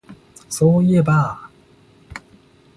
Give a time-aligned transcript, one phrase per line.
[0.49, 1.47] そういえば